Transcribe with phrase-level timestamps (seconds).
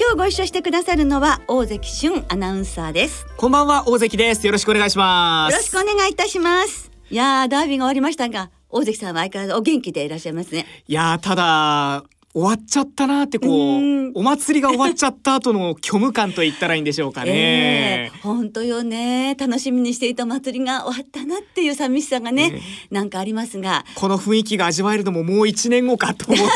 [0.00, 3.26] 今日ご一緒してくださるのは大関俊アナウンサーです。
[3.36, 4.46] こんばんは大関です。
[4.46, 5.52] よろしくお願いします。
[5.52, 6.90] よろしくお願いいたします。
[7.10, 10.64] いやーダービーが終わりましたが大関さんは相変わらずお元気でいらっしゃいますね。
[10.88, 18.12] いやただ終わっちゃったなってこうお祭りが終わっちゃった後の虚無感と言ったらいいんでしょうかね。
[18.22, 19.34] 本、え、当、よね。
[19.34, 23.84] 楽しみにしていた祭りが終わったなっていう寂しさがね、えー、なんかありますが。
[23.96, 26.48] この雰囲気が味わえるのももう一年後かと思っ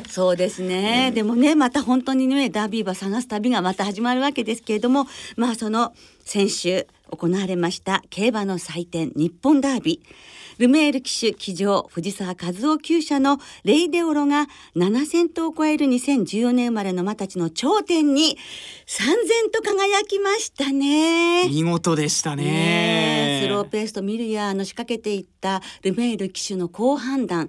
[0.00, 5.92] て、 そうですね、でもねまた本当にねダービー馬探す旅がまた始まるわけですけれどもまあその
[6.24, 18.38] 先週行われました競馬の祭典日本ダービールメール騎手騎乗藤沢和夫厩舎のレイデオロが7000頭を超える2014年生まれの馬たちの頂点に
[18.86, 21.48] 三千と輝きましたね。
[21.48, 27.48] 見事でしたね、ね、スローペースとミルヤーの仕掛けていったルメール騎手の好判断。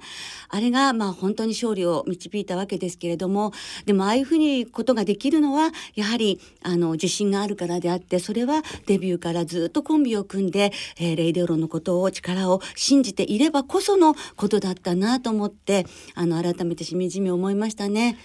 [0.49, 3.51] あれがまあ本当に勝利を導いたわけですけれども
[3.85, 18.17] でもああいうふうにことができるのはやはりあの自信があるからであってそれはデビューからずっとコンビを組んで、えー、レイデオロのことを力を信じていればこそのことだったなと思ってあの改めてしみじみ思いましたね。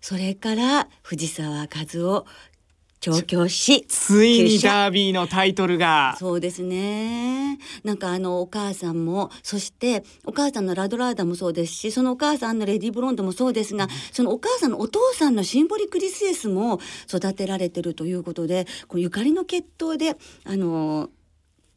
[0.00, 2.26] それから藤沢和夫
[3.00, 6.16] 調教師ついにダービーのタイトルが。
[6.18, 7.58] そうですね。
[7.84, 21.10] なんかあのお母さんもそしてお母さんのラドラーダもそうですしそのお母さんのレディ・ブロンドもそうですがそのお母さんのお父さんのシンボリクリスエスも育てられてるということでこうゆかりの血統であの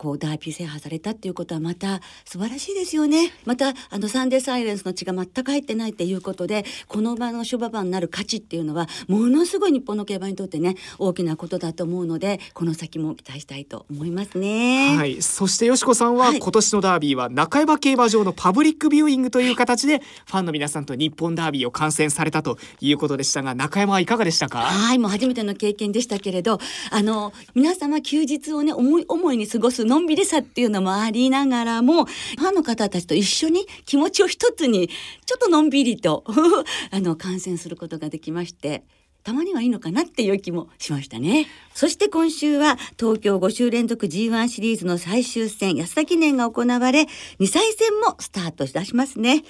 [0.01, 3.33] こうダービー制覇されたっていうことはまた素晴らしいですよね。
[3.45, 14.95] またあのサンデーサイレンスの血が全く入ってないっていうことでこの場の諸馬場になる価値っていうのはものすごい日本の競馬にとってね大きなことだと思うのでこの先も期待したいと思いますね。
[14.97, 15.21] はい。
[15.21, 24.61] そしてよしこさんは、はい、今年のダービーは中山競馬場のパブリックビューイングという形でファンの皆さんと日本ダービーを観戦されたということでしたが中山はいかがでしたか？
[24.61, 24.97] はい。
[24.97, 26.57] もう初めての経験でしたけれど
[26.89, 36.23] あの皆様休日をね思い思いに過ごすのんびりさっていうのもありながらもファンの方たちと一緒に気持ちを一つにちょっとのんびりと
[36.91, 38.85] あの観戦することができまして。
[39.23, 41.47] たまにはいいのかなっていう気もしましたね。
[41.73, 47.07] そして今週は東京5週連続 G1 シリーズの最終戦安田記念が行われ
[47.39, 49.43] 2歳戦もスタートいたしますね。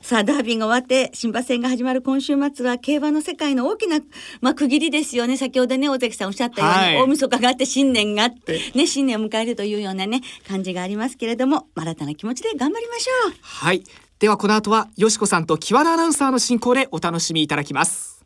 [0.00, 3.98] さあダービーが終わって新馬戦が始まる今週末は競馬の世界の大きな、
[4.40, 5.36] まあ、区切りですよね。
[5.36, 13.32] 先ほどね大関さんおっしゃったように、はい、大晦日があって新年があってね新年を迎えるというようなね感じがありますけれども新たな気持ちで頑張りましょう。
[13.42, 13.82] はい。
[14.20, 18.17] ではこの後はよしこさんと木和田アナウンサーの進行でお楽しみいただきます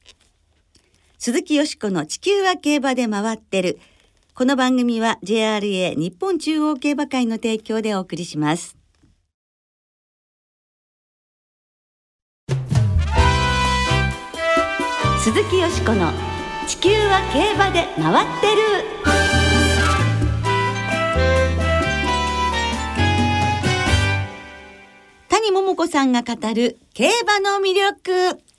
[1.25, 3.78] 鈴木よしこの地球は競馬で回ってる。
[4.34, 8.77] この番組は JRA 日本中央競馬会の提供でお送りします。
[15.22, 16.11] 鈴木よしこの
[16.66, 18.62] 地球は競馬で回ってる。
[25.28, 28.51] 谷桃子さんが語る競馬の魅力。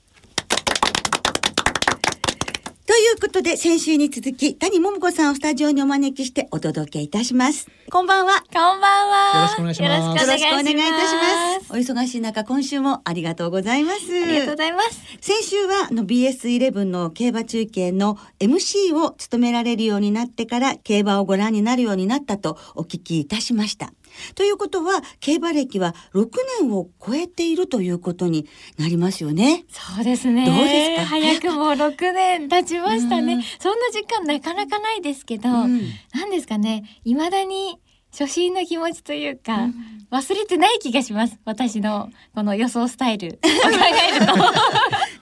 [2.86, 7.66] ということで、先週に続き、谷桃子さんをスタジオにお招きしてお届けいたします。
[7.90, 8.42] こんばんは。
[8.42, 9.40] こんばんは。
[9.40, 10.26] よろしくお願いします。
[10.26, 11.72] よろしくお願いいたします。
[11.72, 14.22] お忙しい中、今週もありがとうございます。
[14.22, 15.00] ありがとうございます。
[15.22, 23.94] 先週は、の BS11 の競馬中継の MC を務められるようになってから、競馬をご覧になるようになったとお聞きいたしました。
[24.34, 26.28] ということは競馬歴は6
[26.60, 28.46] 年を超えているということに
[28.78, 29.64] なりますよね。
[29.70, 30.46] そうですね。
[30.46, 31.06] どうですか？
[31.06, 33.44] 早くも6年経ちましたね。
[33.58, 35.82] そんな時間なかなかないですけど、うん、
[36.14, 36.84] 何ですかね。
[37.04, 37.78] 未だに
[38.16, 39.74] 初心の気持ちというか、うん、
[40.12, 44.32] 忘れてない気がします私のこの予想スタイル 考えると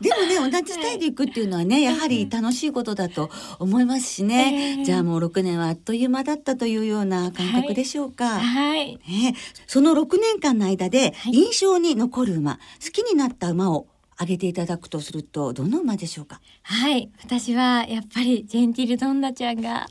[0.02, 9.34] でもね同じスタイルいくっていうのはね、やはり楽しいことだと思いますしね、えー、じゃあもう6年はあっという間だったというような感覚でしょうか、はい、ね、
[9.66, 12.60] その6年間の間で印象に残る馬、好
[12.92, 16.40] きになった馬を挙げていただくとするとどの馬でしょうか？
[16.62, 17.10] はい。
[17.24, 19.88] 私はやっぱりジェンティルドンナちゃんが、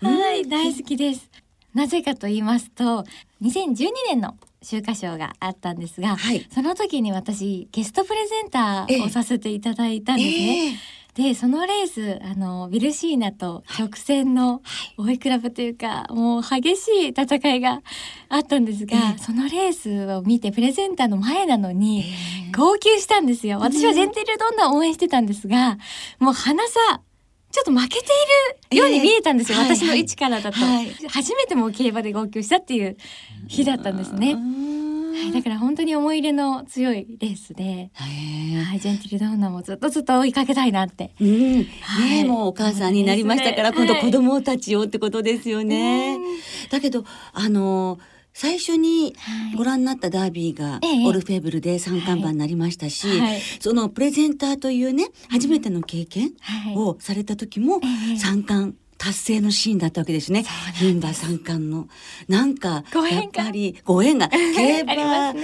[0.00, 0.46] はい。
[0.48, 1.30] 大好きです。
[1.74, 3.04] なぜかと言いますと
[3.40, 10.66] 2012年の秋華賞があったんですが、はい、その時に私ゲストプレゼンターをさせていただいたんですね。
[10.66, 14.62] えーでそのレースあのビルシーナと直線の
[14.96, 15.16] 追い。
[15.22, 17.82] 比べというか、もう激しい戦いが
[18.28, 19.18] あったんですが、ええ。
[19.18, 22.04] そのレースを見てプレゼンターの前なのに
[22.56, 23.58] 号泣したんですよ。
[23.60, 25.76] 私はジェンティルドンナを応援してたんですが、
[26.18, 27.02] もう花さ
[27.52, 28.06] ちょっと負けて
[28.72, 30.90] いるように見えたんですよ、ええ私の位置からだと、はい。
[31.08, 32.96] 初めてもう競馬で号泣したっていう
[33.46, 34.34] 日だったんですね。
[34.34, 41.12] はい、だから本当に思い入れの強いレースで、はい、ジェンティルドンナもずっとずっと追いかけたいなって。
[41.20, 42.24] うん、ねはい。
[42.24, 46.16] もうお母さんになりましたから、ね今度子供たちをってことですよね。
[46.16, 46.22] うん
[46.70, 47.04] だけど
[47.34, 47.98] あの
[48.34, 49.56] 最初にはい。
[49.56, 51.06] ご覧になったダービーがええ。
[51.06, 53.40] オルフェーブルで三冠馬になりましたし、はい。
[53.60, 56.76] そのプレゼンターというね初めての経験はい。
[56.76, 58.16] をされた時もええ。
[58.18, 60.44] 三冠達成のシーンだったわけですね。
[60.78, 61.88] 牝馬三冠の。
[62.28, 65.34] なんかやっぱりご縁が 競馬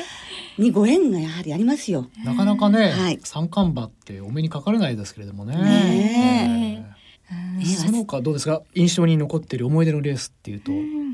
[0.59, 2.09] にご縁がやはりありますよ。
[2.25, 3.19] なかなかね、はい。
[3.25, 5.57] 三冠馬ってお目にかかれないですけれどもね。
[5.57, 6.95] ね
[7.33, 7.59] うん。
[7.59, 8.63] ねその他どうですか？
[8.75, 11.08] 印象に残っている思い出のレースっていうと、うん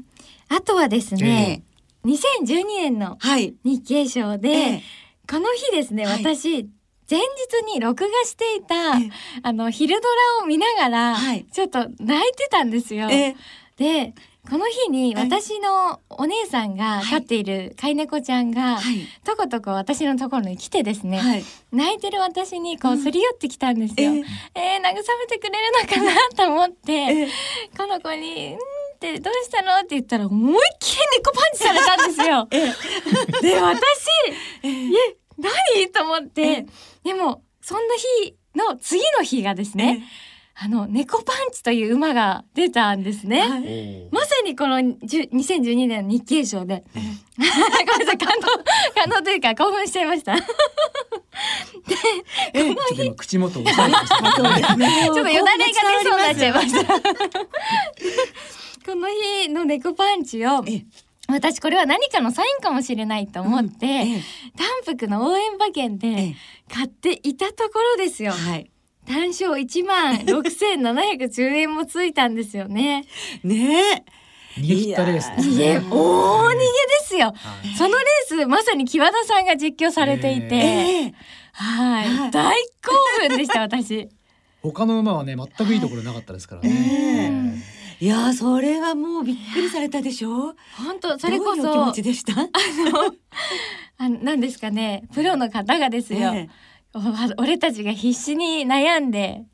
[0.49, 1.63] あとはですね、
[2.05, 3.55] 2012年のはい。
[3.65, 4.83] 日経賞で、ええ。
[5.29, 6.23] この日ですね、はい。
[6.23, 6.69] 私
[7.11, 9.11] 前日に録画していた、ええ。
[9.43, 10.09] あの昼ド
[10.41, 11.45] ラを見ながら、はい。
[11.53, 13.09] ちょっと泣いてたんですよ。
[13.11, 13.35] え
[13.77, 14.15] で
[14.49, 19.07] この日にはい私のお姉さんが飼っている飼い猫ちゃんが、はい。
[19.25, 21.45] とことこ私のところに来てですね、はい。
[21.73, 23.03] 泣いてる私にこううん。
[23.03, 24.13] すり寄ってきたんですよ。
[24.13, 24.25] ええ。
[24.55, 27.29] えー、慰めてくれるのかなと思って、ええ。
[27.75, 28.59] この子に「んー
[29.11, 32.49] ってどうしたの?」って言ったら思いっきり猫パンチされたんですよ。
[33.43, 34.09] で私
[34.65, 36.67] 「え何?」と思って
[37.05, 40.05] でもそんな日の次の日がですね、
[40.55, 43.41] あの猫パンチという馬が出たんですね。
[43.41, 48.47] はいおまさにこの10 2012年の日経賞で、 ごめんなさい感動
[48.95, 50.37] 感動というか興奮しちゃいました。
[50.41, 50.45] ちょ
[51.87, 55.09] ちょっと今口元を押さえてましたそうですね。
[55.11, 56.95] っとよだれが出そうになっちゃいました。
[58.85, 60.85] この日の猫パンチをええ
[61.27, 64.23] 私これは何かのサインかもしれないと思って、ええ
[64.85, 66.37] 単服の応援馬券えでえ
[66.71, 68.33] 買っていたところですよ。
[68.33, 68.71] はい。
[69.07, 73.07] 単勝1万6710円もついたんですよね。
[73.43, 74.05] ね
[74.59, 75.79] 逃げ切ったレースですね。
[75.79, 76.71] 大逃げで
[77.07, 77.27] すよ。
[77.29, 77.33] は
[77.65, 80.59] いそのレースまさに木和田さんが実況されていて、え。
[80.59, 81.15] ええ
[81.53, 82.55] はい、はい大
[82.85, 82.93] 興
[83.29, 84.11] 奮でした私。
[84.63, 86.71] 他の馬はね全くいいところなかったですからね。
[86.71, 90.55] ええいやーそれはもうびっくりされたでしょ？
[90.77, 92.33] 本当それこどういうお気持そちでした？
[93.99, 96.49] あのなんですかねプロの方がですよ、え
[96.95, 97.01] お
[97.43, 99.45] 俺たちが必死に悩んで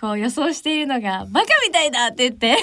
[0.00, 2.56] こう予想しているのがバカみたいだって言って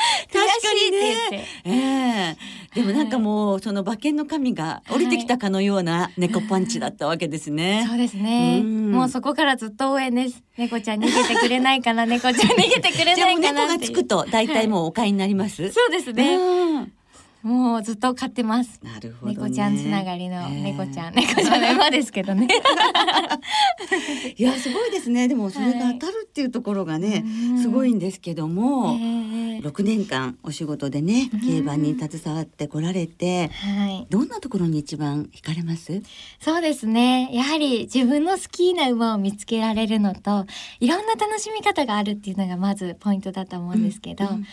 [0.32, 1.48] 確かにね。
[1.64, 2.60] ええ。
[2.74, 7.84] でもなんかもうその馬券の神が降りてきたかのような猫パンチだったわけですね。
[7.88, 8.60] そうですね。
[8.62, 8.92] うん。
[8.92, 10.42] もうそこからずっと応援です。
[10.56, 15.70] 猫ちゃん逃げてくれないかな猫ちゃん逃げてくれないかな猫がつくと大体もうお買いになります。
[15.72, 16.92] そうですね、うん
[17.42, 18.80] もうずっと飼ってます。
[18.82, 19.38] なるほどね。
[19.38, 22.48] 猫ちゃんつながりのええ猫ちゃん、猫ちゃんの馬ですけどね。
[24.36, 25.28] いやすごいですね。
[25.28, 27.62] でもそれが当たるっていうところがね、うん。
[27.62, 34.06] すごいんですけども、ええ六年間お仕事でね競馬に携わってこられて、はい。
[34.10, 36.02] どんなところに一番惹かれます？
[36.40, 37.30] そうですね。
[37.32, 40.46] やはり自分の好きな馬を見つけられるのと、
[40.80, 44.46] いろんな楽しみ方があるっていうのがまずポイントだと思うんですけど、うん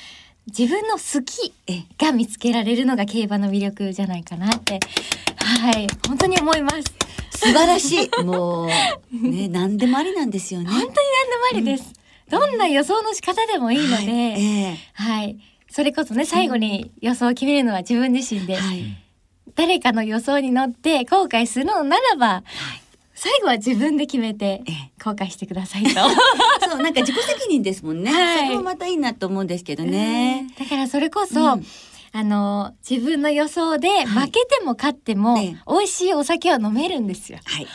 [0.48, 4.80] 自分の好きえが見つけられるのが競馬の魅力じゃないかなって、
[5.38, 6.84] はい、本当に思います。
[7.32, 8.10] 素晴らしい。
[8.24, 8.68] もう
[9.30, 10.70] ね何でもありなんですよね。
[10.70, 11.01] 本当に何でも
[11.51, 11.94] ありです。
[12.30, 14.08] どんな予想の仕方でもいいので、はい
[14.42, 15.38] えはい。
[15.70, 18.84] それこそね、最後に予想を決めるのは自分自身で、えはい。
[19.56, 22.44] 誰かの予想に乗って後悔するのならば、
[23.19, 25.89] 最後は自分で決めてええ後悔してくださいと。
[26.69, 28.13] そうなんか自己責任ですもんね。
[28.13, 30.45] はいそれもまたいいなと思うんですけどね。
[30.59, 31.65] だからそれこそ、うん
[32.13, 37.39] あの自分の予想で負けても勝っても、ええ美味しいお酒は飲めるんですよ。
[37.43, 37.67] はい。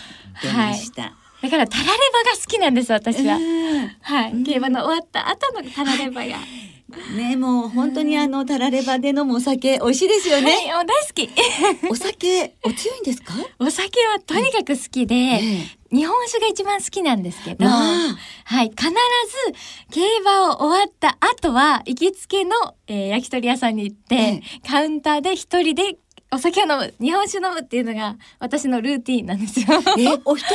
[0.43, 1.15] 出ました。
[1.43, 1.91] だからタラレ
[2.25, 3.37] バが好きなんです私は。
[3.37, 6.39] うんはい、うん競馬の終わった後のタラレバが。
[7.17, 10.53] ねもう本当にあのタラレバで飲むお酒美味しいですよね。
[10.73, 11.31] はい、大好き。
[11.91, 13.35] お酒お強いんですか？
[13.59, 15.41] お酒はとにかく好きで、え
[15.91, 17.71] 日本酒が一番好きなんですけど、ま
[18.11, 18.95] あはい、必ず
[19.91, 22.53] 競馬を終わった後は行きつけの、
[22.87, 25.97] えー焼き鳥屋さんに行って、えカウンターで一人で
[26.35, 29.67] お酒を飲む日本酒飲むっていうのが私のルーティンなんですよ。
[29.99, 30.55] え お一人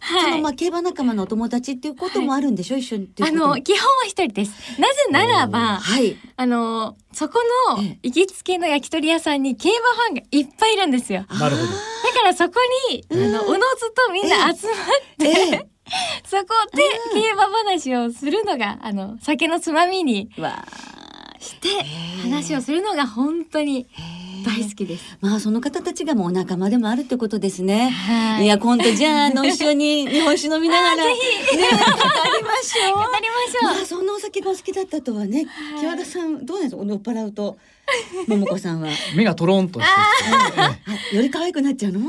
[0.00, 0.22] はい。
[0.22, 3.32] そのまあ競馬仲間のお友達っていうこともあるんでしょ、一緒にっていあう。
[3.32, 4.52] こともの基本は一人です。
[4.80, 6.16] なぜならばはい。
[6.36, 7.40] あのそこ
[7.76, 8.08] のええ。
[8.08, 11.26] 行きつけの焼き鳥屋さんに競馬ファンがいっぱいいるんですよ。
[11.28, 11.68] なるほど。
[11.68, 11.74] だ
[12.14, 12.54] からそこ
[12.90, 14.56] に、あのおのずとみんな集まっ
[15.18, 15.66] て、ええ。
[16.24, 16.82] そこで
[17.20, 20.64] 競馬話をするのがあの酒のつまみにわ
[21.40, 21.68] して
[22.22, 23.86] 話をするのが本当に
[24.44, 25.16] 大好きです。
[25.20, 27.88] まあその方たちがもうお仲間でもあるってことですね。
[27.90, 31.08] はいいや今度じゃああの一緒に 日本酒飲みながらね語
[31.58, 32.96] りましょう。
[32.96, 35.46] 語りましょうまあそんなお酒がお好きだったとはね。
[35.46, 36.84] はい木和田さんどうなんですか？
[36.84, 37.58] 酔っ払うと
[38.28, 39.92] 桃子さんは目がトロンとして
[40.50, 40.78] きて、あ
[41.16, 42.00] より可愛くなっちゃうの？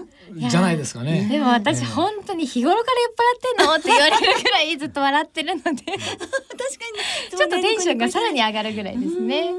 [0.41, 1.27] ええじゃないですかね。
[1.29, 3.75] でも私ええ本当に日頃から酔っ払ってんの？
[3.75, 5.88] って言われるぐらいずっと笑ってるので 確かに
[7.38, 9.51] ちょっとテンションがさらに上がるぐらいですね。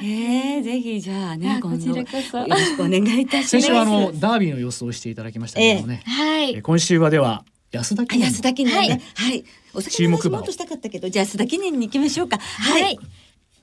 [0.00, 0.06] うん。
[0.06, 2.46] えー、ぜひじゃあねあこち今度よらこそ。
[2.46, 3.48] ろしくお願いいたします。
[3.48, 6.02] 先週はあのダービーの予想をしていただきましたけどもね。
[6.04, 6.62] はいえー。
[6.62, 9.00] 今週はでは安田あ記念の安田記念ね。
[9.14, 9.44] ははいい。
[9.74, 12.38] お酒の話もっとしたかったけど、じゃあ安田記念に行きましょうか。
[12.38, 12.82] はい。
[12.82, 12.98] はい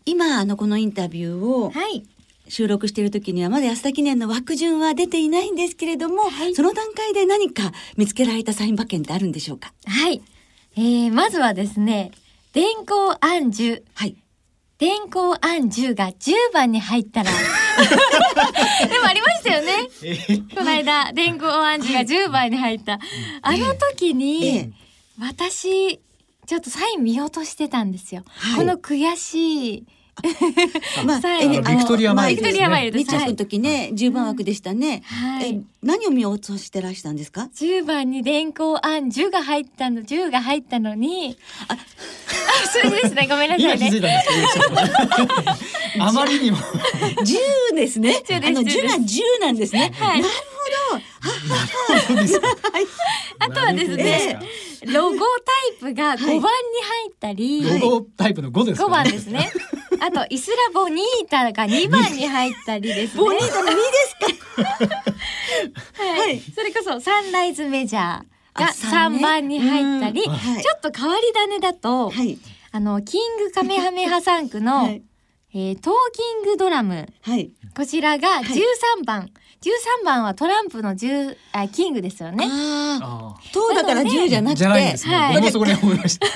[0.06, 2.04] 今あのこのインタビューをはい。
[2.48, 9.74] 収録している時にはまだ安田記念の枠順は出ていないんですけれども、はいその段階で何か見つけられたサイン馬券ってあるんでしょうか？
[9.88, 10.22] はい。
[10.78, 12.12] えー、まずはですね、
[12.54, 13.84] 電光暗樹。
[13.96, 14.16] はい。
[14.78, 17.32] 電光暗樹が10番に入ったら。
[18.90, 19.90] でもありましたよね。
[20.54, 23.00] この間、電光暗樹が10番に入った。
[23.42, 24.72] あの時に、ええ
[25.20, 26.00] 私、
[26.46, 28.24] ちょっとサイン見落としてたんですよ。
[28.28, 29.86] はいこの悔しい。
[31.06, 32.56] まあ、ビクトリアマイルです。
[32.56, 33.36] 日着のはい。
[33.36, 35.04] 時ね、10番枠でしたね。
[35.06, 41.78] はいえ何を見落としてらしたんですか？10番に電光暗樹が入ったの、10が入ったのに、あ、
[42.68, 43.28] 数字ですね。
[43.30, 43.88] ごめんなさいね。
[43.88, 44.54] 今気づいたんです
[45.94, 48.24] けど、 あまりにも10ですね。
[48.26, 49.02] 10ですあの10です10が10
[49.42, 49.92] なんですね。
[50.00, 50.34] はいなる
[52.08, 52.48] そうですか
[53.40, 54.40] あとはですね
[54.86, 55.18] ほどロゴ
[55.80, 56.42] タイプが5番に入
[57.10, 59.52] ったり、ロゴタイプの5ですか5番ですね。
[60.00, 63.24] あとイスラボニータが2番に入ったりですね。
[63.24, 64.16] ボニータの2です
[64.56, 64.86] か？
[66.04, 68.04] はい、はいそれこそサンライズメジャー
[68.60, 72.38] があ三ね3番に入ったり、うんはいちょっと変わり種だと、はい。
[72.72, 75.02] あのキングカメハメハ3区の、 はい。
[75.54, 77.52] えートーキングドラムはい。
[77.76, 79.30] こちらが13番、
[79.66, 82.46] 13番はトランプの10あキングですよね。
[82.48, 83.36] ああ。
[83.36, 84.60] あとだから10じゃなくて。
[84.60, 85.16] じゃないんですね。
[85.16, 86.28] はい僕もそこに思いました。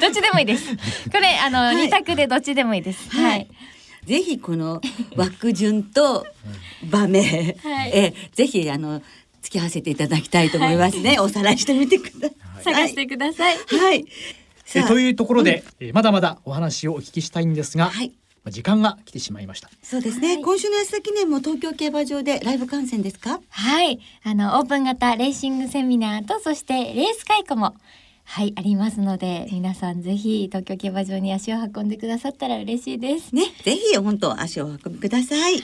[0.00, 0.68] どっちでもいいです。
[1.10, 3.10] これあの、はい二択でどっちでもいいです。
[3.10, 3.48] ははい
[4.04, 4.06] い。
[4.06, 4.80] ぜひこの
[5.16, 6.26] 枠順と
[6.88, 7.22] 場名、
[7.62, 9.02] はいえぜひあの
[9.42, 11.18] 付き合わせていただきたいと思いますね。
[11.18, 12.28] おさらいしてみてくだ
[12.62, 12.74] さい。
[12.74, 13.56] 探してください。
[13.56, 14.04] はい。
[14.76, 18.12] えというところで、えーまだまだお話をお聞きしたいんですが、はい。
[18.44, 19.70] まあ時間が来てしまいました。
[19.82, 20.34] そうですね。
[20.34, 23.40] はい今週の安田記念も東京競馬場でライブ観戦ですか？
[23.48, 23.98] はい。
[24.22, 27.74] あの、オープン型レーシングセミナーと、そしてレース会館も、
[28.24, 33.34] はい、ありますので、皆さんぜひ東京競馬場に足を運んでくださったら嬉しいです。
[33.34, 35.62] ね、ぜひ本当足をお運びください。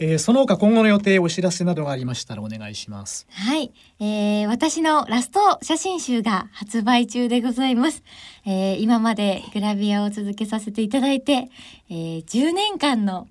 [0.00, 3.26] えーその他今後の予定お知らせなどがありましたらお願いします。
[3.30, 8.02] はい、えー、私のラスト写真集が発売中でございます。
[8.46, 11.48] えー、今までグラビアを続けさせていただいて、
[11.90, 13.28] えー、10年間の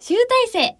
[0.00, 0.76] 集大成、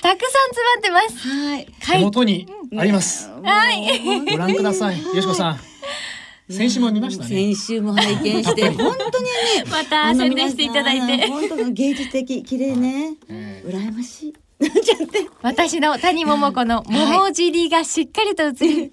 [0.00, 1.28] たくさん詰まってます。
[1.28, 1.66] はい。
[1.80, 2.46] はい手元に
[2.78, 3.28] あります。
[3.42, 4.20] はい。
[4.30, 5.02] ご覧ください。
[5.02, 5.60] よしこさん。
[6.48, 7.30] 先週も見ましたね。
[7.30, 9.30] 先週も拝見して、本当にね。
[9.72, 11.26] また宣伝していただいて。
[11.26, 13.14] 本当芸術的、綺麗ね。
[13.28, 14.34] えー羨ましい。
[14.64, 15.28] なっちゃって。
[15.42, 18.92] 私の谷桃子の 桃尻がしっかりと映り、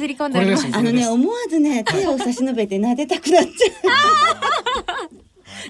[0.00, 0.66] 映り込んでおります。
[0.72, 3.50] あのね、思わずね、手を差し伸べて撫でたくなっちゃう。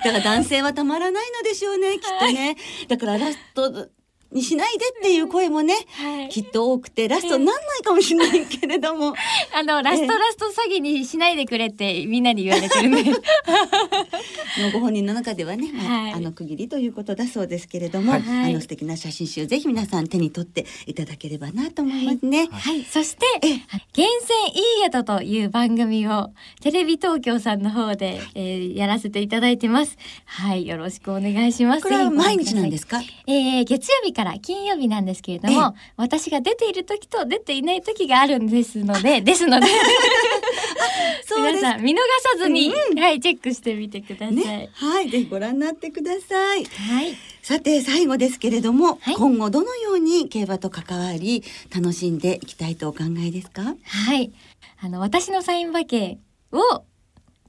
[0.05, 2.57] だから男性はたまらないのでしょうね、きっとね。
[2.89, 3.89] だからラスト
[4.33, 9.15] にしないでっていう声もね、はいきっと多くて、ラストになんないかもしれないけれども。
[9.55, 13.05] あの、ラストラスト詐欺にしないでくれってみんなに言われてるんで。
[14.59, 22.49] のご本人の中ではね、まあはいあの区切りということだそうですけれども、はいはいあの素敵な写真集ぜひ皆さん手に取っていただければなと思いますね。
[22.51, 22.85] はい。
[22.85, 23.27] そして、
[23.93, 24.07] 厳選
[24.55, 26.31] いい宿という番組を
[26.63, 29.97] テレビ東京さんの方で、えーやらせていただいてます。
[30.25, 30.67] はい。
[30.67, 31.83] よろしくお願いします。
[31.83, 33.01] これは毎日なんですか？
[33.27, 39.67] えー月曜日から金曜日なんですけれども、私が出ている時と出ていない時があるんですので、ですので、
[41.37, 41.97] 皆さん見逃
[42.33, 44.35] さずに、はい、チェックしてみてください。
[44.35, 46.65] ね、はい、ぜひご覧になってください。
[46.65, 47.15] はい。
[47.43, 51.45] さて最後ですけれども、はい今後どのように競馬と関わり
[51.75, 53.63] 楽しんでいきたいとお考えですか？
[53.85, 54.33] はい。
[54.81, 56.19] あの、私のサイン馬券
[56.53, 56.59] を、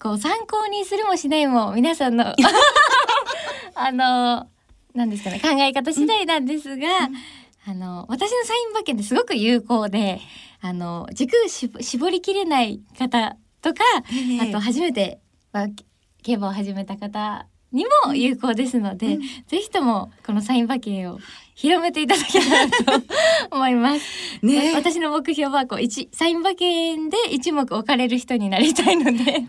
[0.02, 2.36] こう、参考にするもしないも、皆さんの、
[3.76, 4.48] あの、
[4.98, 6.88] なんですかね、考え方次第なんですが、
[7.66, 10.20] あの、私のサイン馬券ってすごく有効で、
[10.60, 14.50] あの、軸し絞りきれない方とか、ええ。
[14.50, 15.20] あと、初めて、
[15.54, 15.68] まあ
[16.24, 21.20] 競馬を始めた方にも有効ですので、ぜひとも、このサイン馬券を
[21.58, 23.06] 広めていただけたらと
[23.50, 24.06] 思います。
[24.46, 29.42] ね私の目標はこう一サイン馬券で一目置かれる人になりたいので、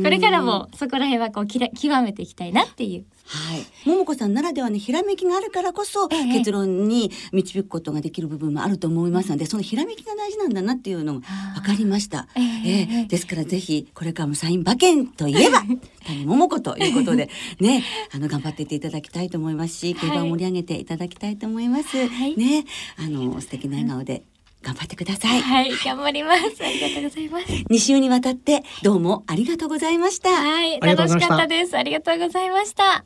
[0.00, 3.04] これからもそこら辺はこうきら極めていきたいなっていう。
[3.30, 6.24] はい、桃子さんならではのひらめきがあるからこそ、ええ。
[6.32, 11.20] 結論に導くことができる部分もあると思いますのでそのひらめきが大事なんだなっていうのが
[11.54, 12.26] 分かりました。
[12.34, 12.44] ええ。
[12.70, 13.04] ええ。
[13.06, 15.62] ですからぜひこれからもサイン馬券といえば
[16.06, 17.30] 谷桃子ということで
[17.60, 22.08] ねあの頑張っていっていただきたいと思いますし競馬を盛り上げていただきたいと思います。
[22.08, 22.64] はいね
[22.96, 24.24] あの素敵な笑顔で
[24.62, 25.40] 頑張ってください。
[25.40, 26.42] はい、頑張ります。
[26.62, 27.46] ありがとうございます。
[27.46, 30.30] 2週にわたってどうもありがとうございました。
[30.30, 31.76] はい、楽したかったです。
[31.76, 33.04] ありがとうございました。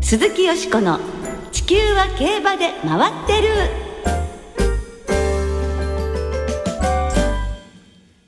[0.00, 1.00] 鈴木よしこの
[1.50, 3.48] 地球は競馬で回ってる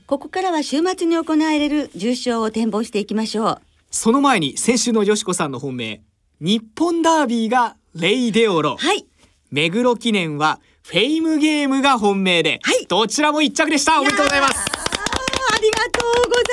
[0.06, 3.62] ここからは週末に行われる重賞を展望していきましょう
[3.96, 6.02] その前に先週のよしこさんの本命
[6.38, 8.76] 日本ダービーがレイデオロ。
[8.76, 9.06] はい。
[9.50, 12.84] 目黒記念はフェイムゲームが本命で、はい。
[12.86, 13.98] どちらも一着でした。
[13.98, 14.54] おめでとうございます。
[14.54, 16.52] ありがとうござい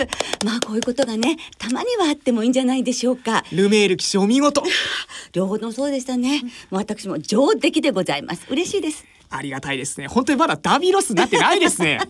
[0.00, 0.08] ま
[0.40, 0.44] す。
[0.44, 3.44] まあこういうことがねたまにはあってもいいんじゃないでしょうか。
[3.52, 4.64] ルメール騎手お見事。
[5.32, 6.42] 両方ともそうでしたね。
[6.72, 8.42] もう私も上出来でございます。
[8.50, 9.04] 嬉しいです。
[9.30, 10.08] ありがたいですね。
[10.08, 12.00] 本当にまだダービーロスになってないですね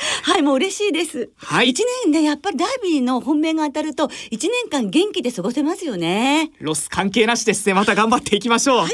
[0.22, 1.30] はい、もう嬉しいです。
[1.36, 1.70] はい。
[1.70, 6.50] 一年ね、やっぱりダービーの本命が当たると、一年間元気で過ごせますよね。
[6.60, 7.74] ロス関係なしですね。
[7.74, 8.88] また頑張っていきましょう、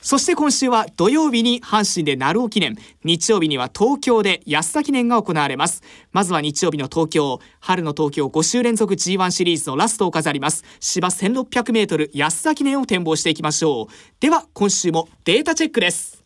[0.00, 2.76] そして今週は土曜日に阪神で鳴尾記念。
[3.04, 5.82] 日曜日には東京で安田記念が行われます。
[6.12, 10.64] まずは日曜日の東京春の東京5週連続 G1 シリーズのラストを飾ります。
[10.78, 13.86] 芝 1600m 安田記念を展望していきましょう。
[14.20, 16.23] では今週もデータチェックです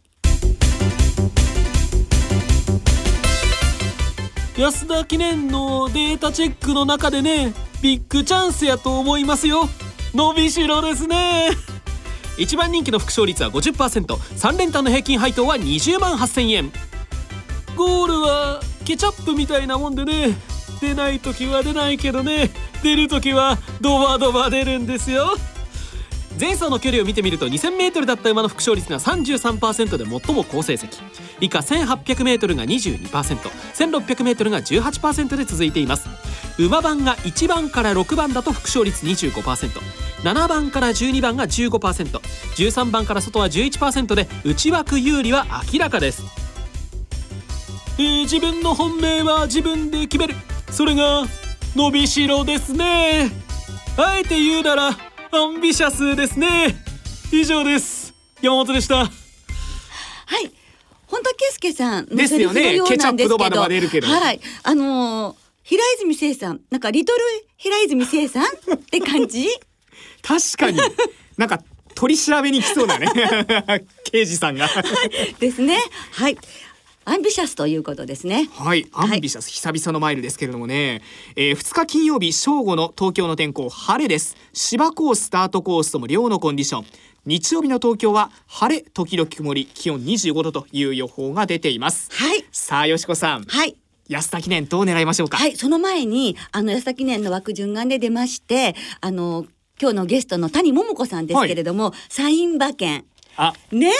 [4.59, 9.69] 安田記念のデータチェックの中でねビッグチャンスやと思いますよ。
[10.13, 11.51] 伸びしろですね。
[12.37, 16.73] 一番人気の副勝率は 50%3 連単の平均配当は20万8000円。
[17.77, 20.37] ゴールはケチャップみたいなもんでね
[20.81, 22.51] 出ない時は出ないけどね
[22.83, 25.37] 出る時はドバドバ出るんですよ。
[26.39, 30.89] 前走の距離を見てみると 2000m だった馬の副勝率が33%で最も好成績。
[31.41, 36.09] 以下 1800m が 22%1600m が18%で続いています。
[36.59, 46.23] 馬番が1番から6番だと副勝率 25%7 番から12番が 15%13 番から外は11%で内枠有利は明らかです。
[47.99, 50.35] えー自分の本命は自分で決める。
[50.71, 51.27] それが
[51.75, 53.31] 伸びしろですね。
[53.97, 56.75] あえて言うならアンビシャスですね。
[57.31, 58.15] 以上です。
[58.41, 58.97] 山本でした。
[58.97, 59.11] はい。
[61.07, 62.63] 本田圭佑さんのですよね。
[62.63, 63.39] セリフのようなんですけど。
[63.39, 64.41] ケチャップはい。
[64.63, 67.19] あのー平泉聖さん、なんかリトル
[67.59, 69.47] 平泉聖さんって感じ？
[70.23, 70.79] 確かに。
[71.37, 71.63] なんか
[71.95, 73.07] 取り調べに来そうだね。
[74.11, 74.67] 刑事さんが。
[75.39, 75.79] ですね。
[76.13, 76.39] はい。
[77.09, 78.51] アンビシャスということですね。
[78.53, 81.01] はい、アンビシャス、久々のマイルですけれどもね、
[81.37, 84.37] えー、2日金曜日正午の東京の天候晴れです。
[84.53, 86.87] 芝コーススタートコースとも両のコンディション。
[87.25, 92.11] 日曜日の東京は晴れ時々曇り気温25度という予報が出ています。
[92.13, 92.45] はい。
[92.53, 93.45] さあよしこさん。
[93.45, 93.75] はい。
[94.11, 99.47] 安田記念どう狙いましょうか、はい、その前に、あの、安田記念の枠順眼で出まして、あの、
[99.81, 103.07] 今日のゲストの谷桃子さんですけれども、サイン馬券。
[103.39, 103.55] あ。
[103.73, 103.93] ね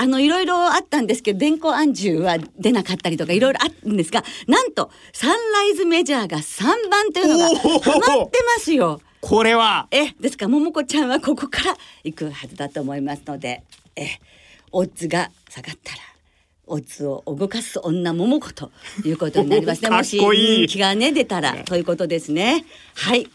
[0.00, 9.00] あの、いろいろあったんですけど、電光安住は出なかったりとか、いろいろあるんですが、なんと、サンライズメジャーが3番というのが、ハマってますよ。
[9.20, 13.64] これはえ、ですから、桃子ちゃんはここから行くはずだと思いますので、
[13.96, 14.06] え、
[14.70, 15.98] オッズが下がったら、
[16.68, 18.70] オッズを動かす女桃子と
[19.04, 19.88] いうことになりますね。
[19.90, 22.64] かっもしこいい人気がね、出たら、ということですね。
[22.94, 23.28] はい。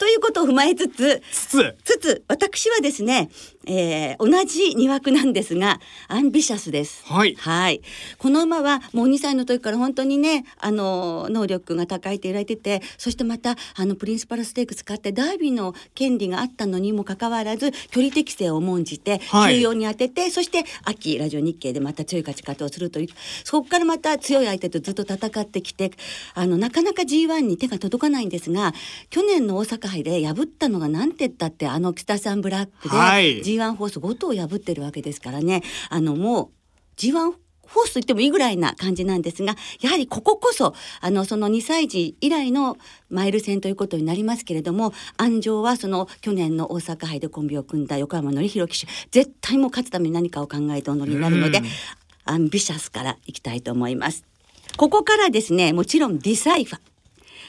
[0.00, 3.28] ということを踏まえつつ、つつつつ、私はですね、
[3.66, 7.04] えー同じ2枠なんですが、アンビシャスです。
[7.06, 7.80] はいはい。
[8.18, 23.08] この馬はもう2歳の時から本当にね、あの、能力が高いって言われてて、そしてまた、あの、プリンスパルステーク使ってダービーの権利があったのにもかかわらず、距離適正を重んじて、はい休養に当てて、そして秋、ラジオ日経でまた強い勝ち方をするという、
[23.44, 25.90] そこからまた強い相手とずっと戦ってきて、
[26.34, 28.74] あの、なかなか G1 に手が届かないんですが、
[29.10, 35.62] 去年の大阪杯で破ったのが何て言ったって、あの北さんブラックで、はい G1 ホース5頭破ってるわけですからね。
[35.88, 36.48] あのもう
[36.96, 37.32] G1
[37.70, 42.76] ホースと言ってもいいぐらいな感じなんですがやはりこここそあのその2歳児以来の
[43.10, 51.64] マイル戦ということになりますけれども安城はその去年の大阪杯でコンビを組んだ横山典弘騎手絶対もう勝つために何かを考えてお乗りになるのでうん。
[52.24, 54.24] アンビシャスからいきたいと思います。
[54.76, 56.80] ここからですねもちろんディサイファー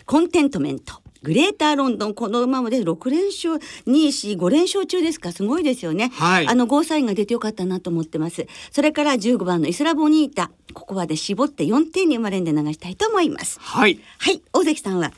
[0.06, 3.56] コンテントメントグレーターロンドンこの馬まで6連勝
[3.86, 5.32] 2、4、5連勝中ですか？
[5.32, 6.12] すごいですよね。
[6.16, 6.48] はい。
[6.48, 8.48] あのゴーサインが出てよかったなと思ってます。
[8.72, 10.50] それから15番のイスラボニータ。
[10.74, 13.60] ここはで絞って4点に生まれんで流したいと思います。
[13.60, 14.00] はい。
[14.18, 14.42] はい。
[14.52, 15.12] 大関さんは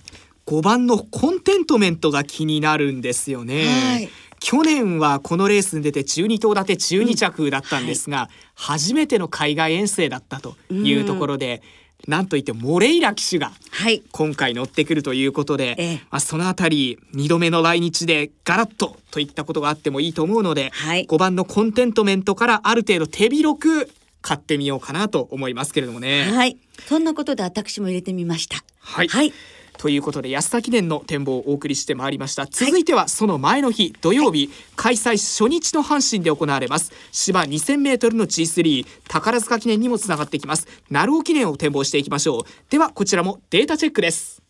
[0.46, 3.66] ？5番のコンテントメントが気になるんですよね。
[3.66, 4.10] はい。
[4.42, 11.62] 去年はこのレースに出て12頭立て12着だったんですが、初めての海外遠征だったというところで、
[12.08, 14.04] なんといってもモレイラ騎手がはい。
[14.12, 15.96] 今回乗ってくるということで、ええ。
[16.12, 21.06] まあ、そのあたり2度目の来日でガラッとといったことがあってもいいと思うので、はい。
[21.06, 23.90] 5番のコンテントメントからある程度手広く
[24.22, 26.32] 買ってみようかなと思いますけれどもね。
[26.32, 26.58] はい。
[26.88, 28.64] そんなことで私も入れてみました。
[28.80, 29.08] はい。
[29.08, 29.34] はい
[29.78, 32.46] ということで安田記念の展望をお送りしてまいりました。
[32.46, 36.92] 続いてはその前の日土曜日、開催初日の阪神で行われます。
[37.12, 40.68] 芝 2000m の G3 宝塚記念にもつながってきます。
[40.90, 42.44] 鳴尾記念を展望していきましょう。
[42.70, 44.42] ではこちらもデータチェックです。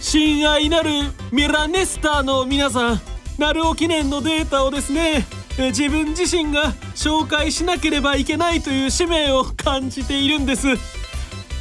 [0.00, 0.90] 親愛なる
[1.30, 3.00] ミラネスターの皆さん
[3.38, 5.24] 鳴尾記念のデータをですね
[5.68, 10.68] 自分自身が紹介しなければいけないという使命を感じているんです。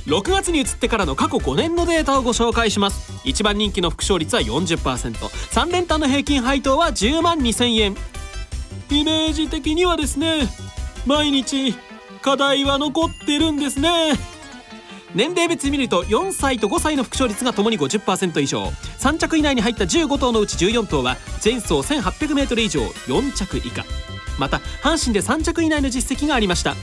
[0.06, 3.12] 6月に移ってからの過去5年のデータをご紹介します。
[3.26, 7.96] 1番人気の副勝率は 40%3 連単の平均配当は10万2000円。
[8.90, 10.50] イメージ的にはですね
[11.06, 11.76] 毎日
[12.22, 14.39] 課題は残ってるんですね。
[15.16, 18.66] 年齢別に見ると4歳と5歳の副勝率がともに50%以上。
[19.00, 23.84] 3着以内に入った15頭のうち14頭は前走 1800m 以上4着以下。
[24.38, 26.76] また阪神で3着以内の実績がありました。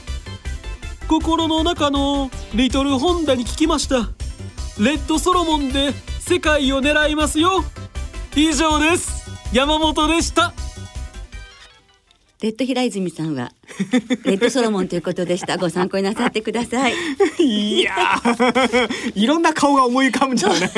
[1.07, 4.09] 心の中のリトルホンダに聞きました。
[4.77, 7.63] レッドソロモンで世界を狙いますよ。
[8.35, 9.25] 以上です。
[9.53, 10.53] 山本でした。
[12.41, 13.51] レッド平泉さんは
[14.23, 15.57] レッドソロモンということでした。
[15.57, 16.93] ご参考になさってください。
[17.39, 18.87] いやー。
[19.15, 20.59] いろんな顔が思い浮かぶんじゃない、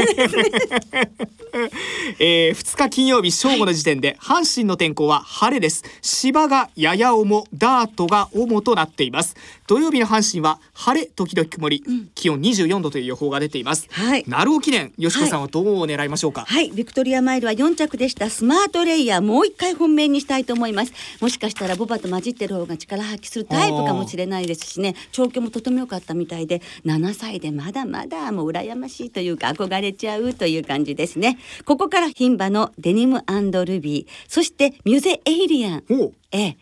[2.19, 5.84] えー、2日金曜日正午の時点で、阪神の天候は晴れです。
[6.02, 9.36] 芝がやや重ダートが重となっています。
[9.67, 11.84] 土曜日の阪神は晴れ時々曇り、
[12.15, 13.88] 気温24度という予報が出ています。
[13.91, 14.23] はい。
[14.28, 14.91] 鳴尾記念。
[14.99, 18.30] 吉子さんはどう狙いましょうか、はい、ビクトリアマイルは4着でした。
[18.30, 20.93] スマートレイヤーもう一回本命にしたいと思います。
[21.21, 24.95] もしかしたらボバと混じってる方が力発揮するタイプかもしれないですしね。
[25.11, 31.37] 調教もとても良かったみたいで7歳でまだまだもう羨ましいというか憧れちゃうという感じですね。
[31.65, 33.23] ここから牝馬のデニム
[33.65, 34.07] ルビー。
[34.27, 35.83] そしてミュゼエイリアン
[36.31, 36.57] ええ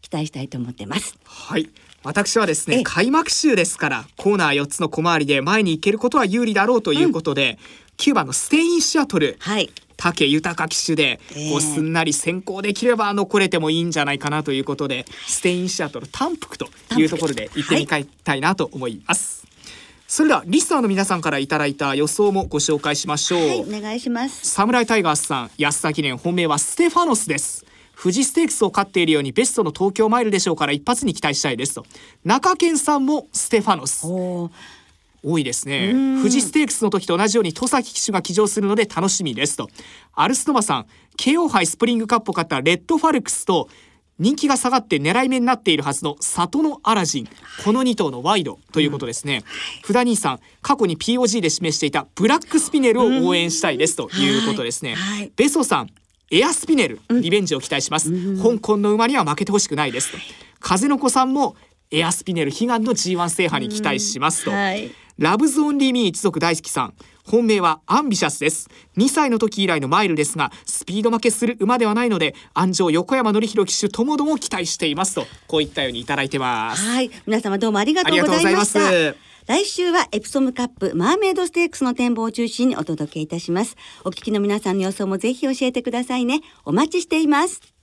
[0.00, 1.16] 期待したいと思ってます。
[1.24, 1.68] はい。
[2.02, 2.82] 私はですねええ。
[2.82, 7.58] 開幕週ですからコーナー4つの小回りで前に行けることは有利だろうということで、
[7.96, 9.36] 9番のステインシアトル。
[9.38, 11.50] はい武豊騎手で、ええ。
[11.50, 19.46] こうすんなり先行できれば残れてもいいんじゃないかなということでステインシアトル単服というところで行ってみたいなと思います、
[20.06, 24.48] それではリスナーの皆さんからいただいた予想もご紹介しましょう、はいお願いします。
[24.48, 27.64] サムライタイガースさん安田記念本命はステファノスです。
[27.96, 31.86] 富士ステークスを勝っているようにベストの東京マイルでしょうから一発に期待したいですと。
[32.24, 34.04] 中堅さんもステファノス
[35.24, 35.92] 多いですね。
[35.92, 39.56] 富士ステークスの時と同じように戸崎騎手が騎乗するので楽しみです。
[39.56, 39.68] と。
[40.12, 43.68] アルスノバさん KO 杯スプリングカップを勝ったレッドファルクスと
[44.18, 47.28] 人気が下がって狙い目になっているはずのサトノアラジン
[47.64, 49.42] この2頭のワイドということですね、
[49.82, 53.96] 福田兄さん過去に POG で示していたブラックスピネルを応援したいです。
[53.96, 55.18] ということですね、はい。
[55.20, 55.32] はい。
[55.34, 55.90] ベソさん
[56.30, 60.12] エアスピネルリベンジを期待します、香港の馬には負けてほしくないです。
[60.12, 60.18] と。
[60.60, 61.56] 風の子さんも
[61.90, 64.44] エアスピネル悲願の G1 制覇に期待します。
[64.44, 78.80] と、はいラブズオンリーミー一族大好きさん本命はアンビシャスです2歳の時以来のマイルですがスピード負けする馬ではないので安城横山典弘騎手ともども期待していますとこういったようにいただいてますはい、皆様どうもありがとうございました。
[79.46, 83.76] 来週はエプソムカップマーメイドステークスの展望を中心にお届けいたします。
[84.02, 86.40] お聞きの皆さんの予想もぜひ教えてくださいね。
[86.64, 87.73] お待ちしています。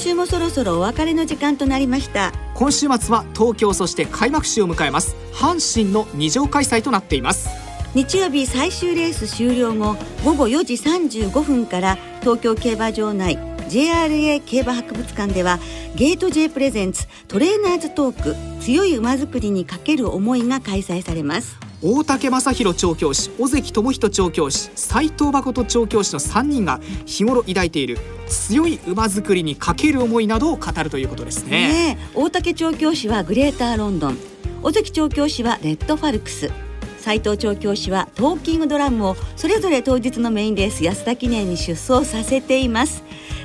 [0.00, 2.32] 週もそろそろお別れの時間となりました。
[2.54, 5.14] 今週末は東京そして開幕週を迎えます。
[5.34, 7.50] 阪神の二乗開催となっています。
[7.94, 13.36] 日曜日最終レース終了後午後4時35分から東京競馬場内
[13.68, 15.58] JRA 競馬博物館では
[15.96, 31.96] ゲート J プレゼンツトレーナーズトーク強い馬作りにかける思いが開催されます大竹正弘調教師尾関智人調教師斉藤誠調教師の3人が日頃抱いている強い馬作りにかける思いなどを語るということですね。
[31.96, 34.18] ね大竹調教師はグレーターロンドン。
[34.62, 36.50] 尾関調教師はレッドファルクス。
[36.98, 43.02] 斉藤調教師はトーキングドラムをそれぞれ当日のメインレース安田記念に出走させています。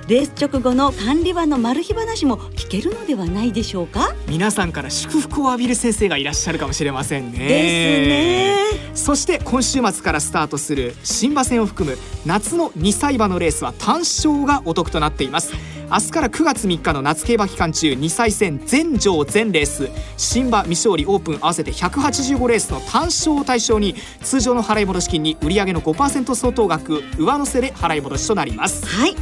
[0.08, 4.14] レース直後の管理場のマル秘話も聞けるのではないでしょうか？
[4.28, 7.40] 皆さんから祝福を浴びる先生がいらっしゃるかもしれませんね。
[7.40, 15.54] ですねそして今週末からスタートする新馬戦を含む夏の2歳馬のレースは単勝がお得となっています。
[15.90, 28.86] 明日から9月3日の夏競馬期間中2歳戦全場全レース新馬未勝利オープン合わせて185レースの単勝を対象に通常の払い戻し金に売上の5%相当額上乗せで払い戻しとなります。
[28.86, 29.16] はい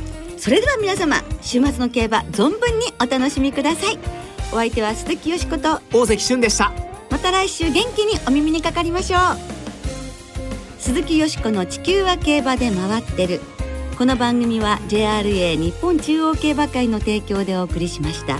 [0.43, 3.97] それでは皆様週末の競馬存分にお楽しみください。
[4.51, 6.73] お相手は鈴木よしこと大関俊でした。
[7.09, 10.81] また来週元気にお耳にかかりましょう。
[10.81, 13.39] 鈴木よしこの地球は競馬で回ってる。
[13.97, 18.37] この番組は JRA 日本中央競馬会の提供でお送りしました。